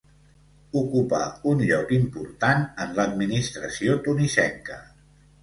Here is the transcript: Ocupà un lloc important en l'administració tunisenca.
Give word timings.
Ocupà 0.79 1.19
un 1.51 1.61
lloc 1.65 1.93
important 1.97 2.65
en 2.87 2.97
l'administració 3.01 4.01
tunisenca. 4.09 4.81